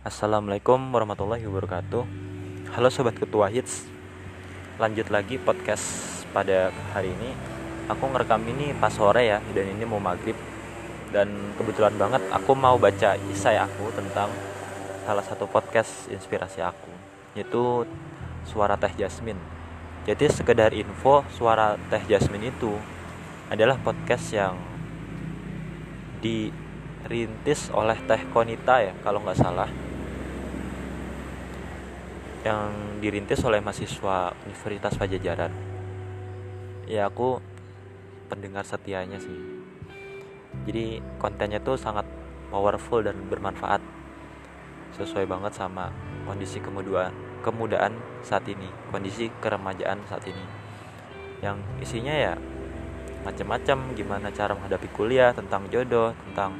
Assalamualaikum 0.00 0.96
warahmatullahi 0.96 1.44
wabarakatuh. 1.44 2.08
Halo 2.72 2.88
Sobat 2.88 3.20
Ketua 3.20 3.52
Hits. 3.52 3.84
Lanjut 4.80 5.12
lagi 5.12 5.36
podcast 5.36 5.84
pada 6.32 6.72
hari 6.96 7.12
ini. 7.12 7.36
Aku 7.84 8.08
ngerekam 8.08 8.40
ini 8.48 8.72
pas 8.80 8.96
sore 8.96 9.28
ya 9.28 9.44
Dan 9.52 9.76
ini 9.76 9.84
mau 9.84 10.00
maghrib. 10.00 10.32
Dan 11.12 11.52
kebetulan 11.60 12.00
banget 12.00 12.24
aku 12.32 12.56
mau 12.56 12.80
baca 12.80 13.20
isai 13.28 13.60
aku 13.60 13.92
tentang 13.92 14.32
Salah 15.04 15.20
satu 15.20 15.44
podcast 15.44 16.08
inspirasi 16.08 16.64
aku 16.64 16.88
Yaitu 17.36 17.84
Suara 18.48 18.80
Teh 18.80 18.96
Jasmine. 18.96 19.44
Jadi 20.08 20.32
sekedar 20.32 20.72
info 20.72 21.28
Suara 21.28 21.76
Teh 21.92 22.00
Jasmine 22.08 22.48
itu 22.48 22.72
Adalah 23.52 23.76
podcast 23.84 24.32
yang 24.32 24.56
dirintis 26.24 27.68
oleh 27.76 28.00
Teh 28.08 28.24
Konita 28.32 28.80
ya 28.80 28.96
kalau 29.04 29.20
nggak 29.20 29.36
salah 29.36 29.68
yang 32.40 33.00
dirintis 33.04 33.44
oleh 33.44 33.60
mahasiswa 33.60 34.32
Universitas 34.48 34.96
Pajajaran. 34.96 35.52
Ya 36.88 37.04
aku 37.04 37.36
pendengar 38.32 38.64
setianya 38.64 39.20
sih. 39.20 39.36
Jadi 40.64 41.04
kontennya 41.20 41.60
tuh 41.60 41.76
sangat 41.76 42.08
powerful 42.48 43.04
dan 43.04 43.16
bermanfaat. 43.28 43.84
Sesuai 44.96 45.28
banget 45.28 45.52
sama 45.52 45.92
kondisi 46.24 46.58
kemudahan 46.64 47.12
kemudaan 47.40 47.96
saat 48.20 48.44
ini 48.48 48.68
kondisi 48.88 49.28
keremajaan 49.40 50.00
saat 50.08 50.24
ini. 50.24 50.44
Yang 51.44 51.56
isinya 51.84 52.12
ya 52.16 52.34
macam-macam 53.20 53.92
gimana 53.92 54.32
cara 54.32 54.56
menghadapi 54.56 54.88
kuliah 54.96 55.36
tentang 55.36 55.68
jodoh 55.68 56.16
tentang 56.28 56.56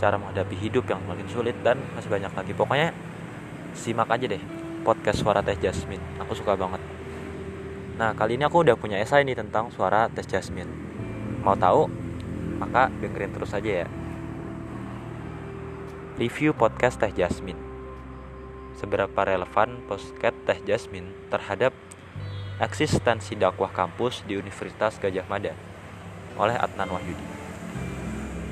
cara 0.00 0.16
menghadapi 0.16 0.56
hidup 0.56 0.88
yang 0.88 1.00
semakin 1.04 1.28
sulit 1.28 1.56
dan 1.60 1.80
masih 1.92 2.08
banyak 2.08 2.32
lagi. 2.32 2.52
Pokoknya 2.56 2.88
simak 3.76 4.08
aja 4.08 4.24
deh 4.24 4.65
podcast 4.86 5.26
suara 5.26 5.42
Teh 5.42 5.58
Jasmine. 5.58 6.22
Aku 6.22 6.38
suka 6.38 6.54
banget. 6.54 6.78
Nah, 7.98 8.14
kali 8.14 8.38
ini 8.38 8.46
aku 8.46 8.62
udah 8.62 8.78
punya 8.78 9.02
esai 9.02 9.26
nih 9.26 9.34
tentang 9.34 9.74
suara 9.74 10.06
Teh 10.06 10.22
Jasmine. 10.22 10.70
Mau 11.42 11.58
tahu? 11.58 11.90
Maka 12.62 12.94
dengerin 13.02 13.34
terus 13.34 13.50
aja 13.50 13.82
ya. 13.82 13.88
Review 16.22 16.54
podcast 16.54 17.02
Teh 17.02 17.10
Jasmine. 17.10 17.58
Seberapa 18.78 19.26
relevan 19.26 19.82
podcast 19.90 20.38
Teh 20.46 20.62
Jasmine 20.62 21.10
terhadap 21.34 21.74
eksistensi 22.62 23.34
dakwah 23.34 23.74
kampus 23.74 24.22
di 24.22 24.38
Universitas 24.38 25.02
Gajah 25.02 25.26
Mada 25.26 25.58
oleh 26.38 26.54
Adnan 26.54 26.94
Wahyudi. 26.94 27.26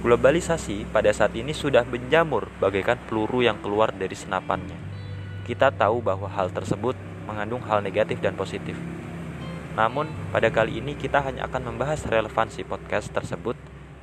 Globalisasi 0.03 0.91
pada 0.91 1.15
saat 1.15 1.31
ini 1.39 1.55
sudah 1.55 1.87
menjamur 1.87 2.51
bagaikan 2.59 2.99
peluru 3.07 3.41
yang 3.41 3.63
keluar 3.63 3.95
dari 3.95 4.13
senapannya 4.19 4.94
kita 5.45 5.69
tahu 5.69 6.01
bahwa 6.01 6.25
hal 6.25 6.49
tersebut 6.49 6.97
mengandung 7.29 7.61
hal 7.69 7.85
negatif 7.85 8.17
dan 8.25 8.33
positif. 8.33 8.73
Namun, 9.77 10.09
pada 10.33 10.49
kali 10.49 10.81
ini 10.81 10.97
kita 10.97 11.21
hanya 11.21 11.45
akan 11.45 11.77
membahas 11.77 12.01
relevansi 12.09 12.65
podcast 12.65 13.13
tersebut 13.13 13.53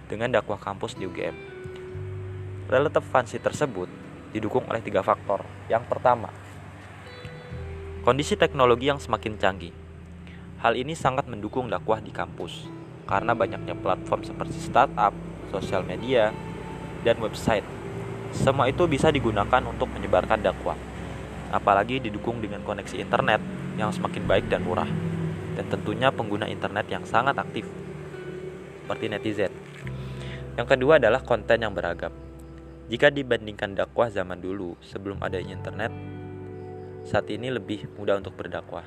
dengan 0.05 0.29
dakwah 0.29 0.61
kampus 0.61 0.93
di 0.93 1.09
UGM. 1.09 1.33
Relevansi 2.69 3.41
tersebut 3.41 3.89
didukung 4.29 4.69
oleh 4.69 4.85
tiga 4.85 5.01
faktor. 5.01 5.41
Yang 5.65 5.89
pertama, 5.89 6.29
kondisi 8.05 8.37
teknologi 8.37 8.93
yang 8.93 9.01
semakin 9.01 9.41
canggih. 9.41 9.73
Hal 10.61 10.77
ini 10.77 10.93
sangat 10.93 11.25
mendukung 11.25 11.73
dakwah 11.73 11.97
di 11.97 12.13
kampus 12.13 12.69
karena 13.09 13.33
banyaknya 13.33 13.73
platform 13.73 14.21
seperti 14.21 14.61
startup, 14.61 15.09
sosial 15.49 15.81
media, 15.81 16.29
dan 17.01 17.17
website. 17.17 17.65
Semua 18.29 18.69
itu 18.69 18.85
bisa 18.85 19.09
digunakan 19.09 19.65
untuk 19.65 19.89
menyebarkan 19.91 20.39
dakwah 20.45 20.90
apalagi 21.51 21.99
didukung 21.99 22.39
dengan 22.39 22.63
koneksi 22.63 22.97
internet 22.97 23.43
yang 23.75 23.91
semakin 23.91 24.23
baik 24.25 24.47
dan 24.47 24.63
murah, 24.63 24.87
dan 25.59 25.67
tentunya 25.67 26.09
pengguna 26.09 26.47
internet 26.47 26.87
yang 26.87 27.03
sangat 27.03 27.35
aktif, 27.35 27.67
seperti 28.83 29.05
netizen. 29.11 29.51
Yang 30.55 30.67
kedua 30.75 30.99
adalah 30.99 31.23
konten 31.23 31.59
yang 31.63 31.75
beragam. 31.75 32.11
Jika 32.91 33.07
dibandingkan 33.07 33.71
dakwah 33.75 34.11
zaman 34.11 34.39
dulu 34.43 34.75
sebelum 34.83 35.23
adanya 35.23 35.55
internet, 35.55 35.91
saat 37.07 37.27
ini 37.31 37.47
lebih 37.47 37.87
mudah 37.95 38.19
untuk 38.19 38.35
berdakwah, 38.35 38.83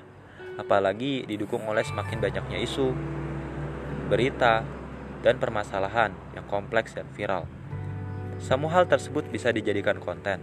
apalagi 0.61 1.25
didukung 1.25 1.65
oleh 1.65 1.81
semakin 1.85 2.21
banyaknya 2.21 2.61
isu, 2.61 2.93
berita, 4.13 4.61
dan 5.25 5.41
permasalahan 5.41 6.13
yang 6.37 6.45
kompleks 6.45 6.93
dan 6.93 7.09
viral. 7.17 7.49
Semua 8.37 8.77
hal 8.77 8.85
tersebut 8.85 9.25
bisa 9.33 9.49
dijadikan 9.57 9.97
konten 9.97 10.37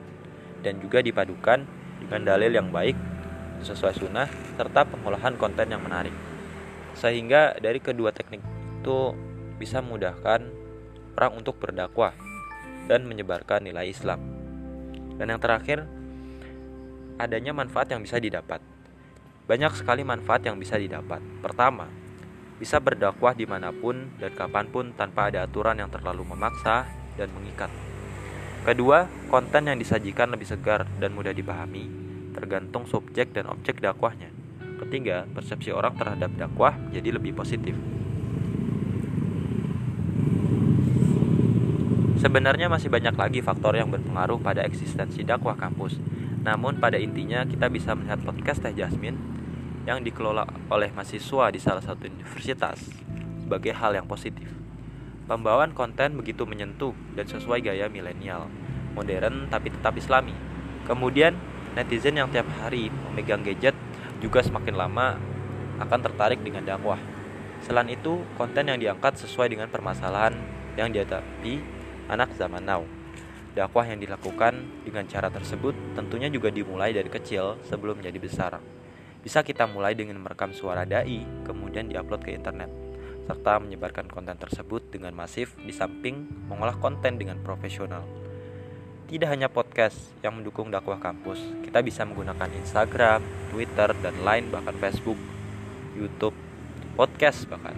dan 0.65 0.73
juga 0.81 1.05
dipadukan 1.05 1.69
dengan 2.01 2.33
dalil 2.33 2.51
yang 2.51 2.73
baik, 2.73 2.97
sesuai 3.61 3.93
sunnah, 3.93 4.27
serta 4.57 4.89
pengolahan 4.89 5.37
konten 5.37 5.69
yang 5.69 5.81
menarik. 5.85 6.13
Sehingga 6.97 7.55
dari 7.61 7.77
kedua 7.77 8.09
teknik 8.11 8.41
itu 8.81 9.13
bisa 9.61 9.79
memudahkan 9.79 10.41
orang 11.15 11.33
untuk 11.37 11.61
berdakwah 11.61 12.17
dan 12.89 13.05
menyebarkan 13.05 13.61
nilai 13.61 13.93
Islam. 13.93 14.19
Dan 15.21 15.29
yang 15.29 15.41
terakhir, 15.41 15.85
adanya 17.21 17.53
manfaat 17.53 17.93
yang 17.93 18.01
bisa 18.01 18.17
didapat. 18.17 18.57
Banyak 19.45 19.77
sekali 19.77 20.01
manfaat 20.01 20.41
yang 20.41 20.57
bisa 20.57 20.81
didapat. 20.81 21.21
Pertama, 21.45 21.85
bisa 22.57 22.81
berdakwah 22.81 23.37
di 23.37 23.45
mana 23.45 23.69
pun 23.69 24.17
dan 24.17 24.33
kapan 24.33 24.65
pun 24.69 24.93
tanpa 24.97 25.29
ada 25.29 25.45
aturan 25.45 25.77
yang 25.77 25.93
terlalu 25.93 26.25
memaksa 26.25 26.89
dan 27.17 27.29
mengikat. 27.33 27.90
Kedua, 28.61 29.09
konten 29.25 29.65
yang 29.65 29.81
disajikan 29.81 30.29
lebih 30.29 30.45
segar 30.45 30.85
dan 31.01 31.17
mudah 31.17 31.33
dipahami, 31.33 31.89
tergantung 32.29 32.85
subjek 32.85 33.33
dan 33.33 33.49
objek 33.49 33.81
dakwahnya. 33.81 34.29
Ketiga, 34.85 35.25
persepsi 35.33 35.73
orang 35.73 35.97
terhadap 35.97 36.29
dakwah 36.37 36.77
jadi 36.93 37.09
lebih 37.09 37.33
positif. 37.33 37.73
Sebenarnya 42.21 42.69
masih 42.69 42.93
banyak 42.93 43.17
lagi 43.17 43.41
faktor 43.41 43.73
yang 43.73 43.89
berpengaruh 43.89 44.37
pada 44.37 44.61
eksistensi 44.61 45.25
dakwah 45.25 45.57
kampus. 45.57 45.97
Namun 46.45 46.77
pada 46.77 47.01
intinya 47.01 47.41
kita 47.49 47.65
bisa 47.65 47.97
melihat 47.97 48.21
podcast 48.21 48.61
Teh 48.61 48.77
Jasmine 48.77 49.17
yang 49.89 50.05
dikelola 50.05 50.45
oleh 50.69 50.93
mahasiswa 50.93 51.49
di 51.49 51.57
salah 51.57 51.81
satu 51.81 52.05
universitas 52.05 52.77
sebagai 53.41 53.73
hal 53.73 53.97
yang 53.97 54.05
positif. 54.05 54.60
Pembawaan 55.31 55.71
konten 55.71 56.19
begitu 56.19 56.43
menyentuh 56.43 56.91
dan 57.15 57.23
sesuai 57.23 57.63
gaya 57.63 57.87
milenial, 57.87 58.51
modern 58.91 59.47
tapi 59.47 59.71
tetap 59.71 59.95
islami. 59.95 60.35
Kemudian, 60.83 61.39
netizen 61.71 62.19
yang 62.19 62.27
tiap 62.27 62.51
hari 62.59 62.91
memegang 62.91 63.39
gadget 63.39 63.71
juga 64.19 64.43
semakin 64.43 64.75
lama 64.75 65.15
akan 65.79 65.99
tertarik 66.03 66.43
dengan 66.43 66.67
dakwah. 66.67 66.99
Selain 67.63 67.87
itu, 67.87 68.19
konten 68.35 68.67
yang 68.67 68.75
diangkat 68.75 69.23
sesuai 69.23 69.47
dengan 69.47 69.71
permasalahan 69.71 70.35
yang 70.75 70.91
dihadapi 70.91 71.63
anak 72.11 72.35
zaman 72.35 72.67
now. 72.67 72.83
Dakwah 73.55 73.87
yang 73.87 74.03
dilakukan 74.03 74.83
dengan 74.83 75.07
cara 75.07 75.31
tersebut 75.31 75.95
tentunya 75.95 76.27
juga 76.27 76.51
dimulai 76.51 76.91
dari 76.91 77.07
kecil 77.07 77.55
sebelum 77.71 78.03
menjadi 78.03 78.19
besar. 78.19 78.51
Bisa 79.23 79.47
kita 79.47 79.63
mulai 79.63 79.95
dengan 79.95 80.19
merekam 80.19 80.51
suara 80.51 80.83
dai, 80.83 81.23
kemudian 81.47 81.87
diupload 81.87 82.19
ke 82.19 82.35
internet 82.35 82.90
serta 83.27 83.61
menyebarkan 83.61 84.09
konten 84.09 84.37
tersebut 84.37 84.89
dengan 84.89 85.13
masif 85.13 85.53
di 85.61 85.71
samping 85.71 86.25
mengolah 86.49 86.77
konten 86.77 87.17
dengan 87.21 87.37
profesional. 87.41 88.01
Tidak 89.11 89.27
hanya 89.27 89.51
podcast 89.51 90.15
yang 90.23 90.39
mendukung 90.39 90.71
dakwah 90.71 90.95
kampus, 90.95 91.37
kita 91.67 91.83
bisa 91.83 92.07
menggunakan 92.07 92.47
Instagram, 92.63 93.19
Twitter, 93.51 93.91
dan 93.99 94.15
lain 94.23 94.47
bahkan 94.47 94.71
Facebook, 94.79 95.19
YouTube, 95.99 96.33
podcast 96.95 97.43
bahkan. 97.51 97.75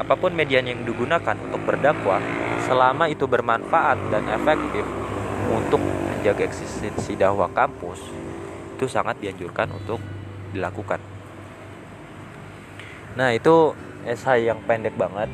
Apa 0.00 0.16
pun 0.18 0.32
media 0.34 0.64
yang 0.64 0.82
digunakan 0.82 1.36
untuk 1.36 1.62
berdakwah, 1.68 2.18
selama 2.64 3.12
itu 3.12 3.28
bermanfaat 3.28 4.08
dan 4.08 4.24
efektif 4.32 4.82
untuk 5.52 5.78
menjaga 5.78 6.48
eksistensi 6.48 7.14
dakwah 7.14 7.52
kampus, 7.52 8.00
itu 8.74 8.88
sangat 8.88 9.20
dianjurkan 9.20 9.68
untuk 9.70 10.00
dilakukan. 10.50 11.13
Nah 13.14 13.30
itu 13.30 13.74
esai 14.02 14.50
yang 14.50 14.58
pendek 14.66 14.98
banget. 14.98 15.30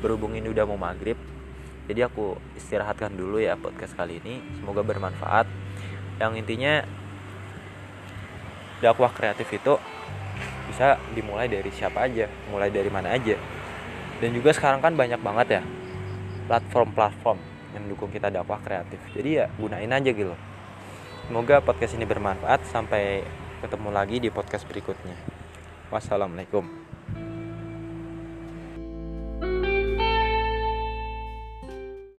Berhubung 0.00 0.32
ini 0.32 0.48
udah 0.48 0.64
mau 0.64 0.80
maghrib 0.80 1.20
Jadi 1.84 2.00
aku 2.00 2.32
istirahatkan 2.56 3.12
dulu 3.12 3.36
ya 3.36 3.58
podcast 3.58 3.92
kali 3.98 4.22
ini. 4.22 4.40
Semoga 4.56 4.80
bermanfaat. 4.86 5.44
Yang 6.22 6.32
intinya 6.40 6.74
Dakwah 8.80 9.12
kreatif 9.12 9.44
itu 9.52 9.76
Bisa 10.72 10.96
dimulai 11.12 11.52
dari 11.52 11.68
siapa 11.68 12.08
aja 12.08 12.32
Mulai 12.48 12.72
dari 12.72 12.88
mana 12.88 13.12
aja. 13.12 13.36
Dan 14.22 14.32
juga 14.32 14.56
sekarang 14.56 14.80
kan 14.80 14.96
banyak 14.96 15.20
banget 15.20 15.60
ya 15.60 15.62
Platform-platform 16.48 17.38
Yang 17.76 17.82
mendukung 17.84 18.10
kita 18.14 18.32
dakwah 18.32 18.62
kreatif. 18.62 19.02
Jadi 19.12 19.44
ya 19.44 19.46
gunain 19.60 19.90
aja 19.90 20.10
gitu. 20.10 20.32
Semoga 21.28 21.62
podcast 21.62 21.94
ini 21.94 22.02
bermanfaat. 22.08 22.66
Sampai 22.66 23.22
ketemu 23.62 23.88
lagi 23.94 24.16
di 24.18 24.32
podcast 24.34 24.66
berikutnya. 24.66 25.14
Wassalamualaikum 25.94 26.89